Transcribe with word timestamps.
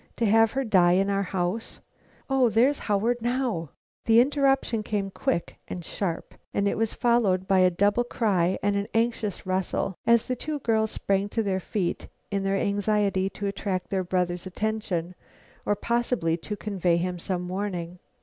To 0.15 0.25
have 0.25 0.53
her 0.53 0.63
die 0.63 0.93
in 0.93 1.11
our 1.11 1.21
house! 1.21 1.79
O, 2.27 2.49
there's 2.49 2.79
Howard 2.79 3.21
now!" 3.21 3.69
The 4.05 4.19
interruption 4.19 4.81
came 4.81 5.11
quick 5.11 5.57
and 5.67 5.85
sharp, 5.85 6.33
and 6.55 6.67
it 6.67 6.75
was 6.75 6.91
followed 6.95 7.47
by 7.47 7.59
a 7.59 7.69
double 7.69 8.03
cry 8.03 8.57
and 8.63 8.75
an 8.75 8.87
anxious 8.95 9.45
rustle, 9.45 9.93
as 10.07 10.25
the 10.25 10.35
two 10.35 10.57
girls 10.61 10.89
sprang 10.89 11.29
to 11.29 11.43
their 11.43 11.59
feet 11.59 12.07
in 12.31 12.41
their 12.43 12.55
anxiety 12.57 13.29
to 13.29 13.45
attract 13.45 13.91
their 13.91 14.03
brother's 14.03 14.47
attention 14.47 15.13
or 15.67 15.75
possibly 15.75 16.35
to 16.35 16.55
convey 16.57 16.97
him 16.97 17.19
some 17.19 17.47
warning. 17.47 17.99